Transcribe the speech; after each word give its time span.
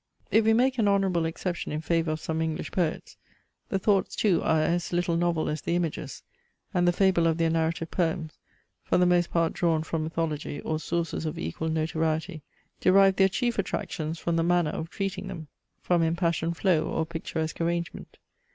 If 0.31 0.45
we 0.45 0.53
make 0.53 0.79
an 0.79 0.87
honourable 0.87 1.25
exception 1.25 1.71
in 1.71 1.79
favour 1.79 2.09
of 2.09 2.19
some 2.19 2.41
English 2.41 2.71
poets, 2.71 3.17
the 3.69 3.77
thoughts 3.77 4.15
too 4.15 4.41
are 4.41 4.59
as 4.63 4.91
little 4.91 5.15
novel 5.15 5.47
as 5.47 5.61
the 5.61 5.75
images; 5.75 6.23
and 6.73 6.87
the 6.87 6.91
fable 6.91 7.27
of 7.27 7.37
their 7.37 7.51
narrative 7.51 7.91
poems, 7.91 8.39
for 8.83 8.97
the 8.97 9.05
most 9.05 9.29
part 9.29 9.53
drawn 9.53 9.83
from 9.83 10.01
mythology, 10.03 10.59
or 10.61 10.79
sources 10.79 11.27
of 11.27 11.37
equal 11.37 11.69
notoriety, 11.69 12.41
derive 12.79 13.17
their 13.17 13.29
chief 13.29 13.59
attractions 13.59 14.17
from 14.17 14.37
the 14.37 14.43
manner 14.43 14.71
of 14.71 14.89
treating 14.89 15.27
them; 15.27 15.49
from 15.83 16.01
impassioned 16.01 16.57
flow, 16.57 16.85
or 16.87 17.05
picturesque 17.05 17.61
arrangement. 17.61 18.17